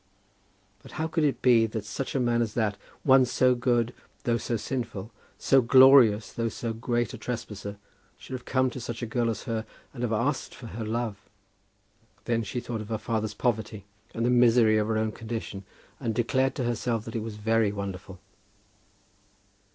But 0.81 0.93
how 0.93 1.07
could 1.07 1.23
it 1.23 1.43
be 1.43 1.67
that 1.67 1.85
such 1.85 2.15
a 2.15 2.19
man 2.19 2.41
as 2.41 2.55
that, 2.55 2.75
one 3.03 3.23
so 3.23 3.53
good 3.53 3.93
though 4.23 4.37
so 4.39 4.57
sinful, 4.57 5.11
so 5.37 5.61
glorious 5.61 6.33
though 6.33 6.49
so 6.49 6.73
great 6.73 7.13
a 7.13 7.19
trespasser, 7.19 7.77
should 8.17 8.33
have 8.33 8.43
come 8.43 8.71
to 8.71 8.79
such 8.79 9.03
a 9.03 9.05
girl 9.05 9.29
as 9.29 9.43
her 9.43 9.63
and 9.93 10.01
have 10.01 10.11
asked 10.11 10.55
for 10.55 10.65
her 10.65 10.83
love? 10.87 11.17
Then 12.25 12.41
she 12.41 12.59
thought 12.59 12.81
of 12.81 12.89
her 12.89 12.97
father's 12.97 13.35
poverty 13.35 13.85
and 14.15 14.25
the 14.25 14.31
misery 14.31 14.77
of 14.79 14.87
her 14.87 14.97
own 14.97 15.11
condition, 15.11 15.65
and 15.99 16.15
declared 16.15 16.55
to 16.55 16.63
herself 16.63 17.05
that 17.05 17.15
it 17.15 17.19
was 17.21 17.35
very 17.35 17.71
wonderful. 17.71 18.19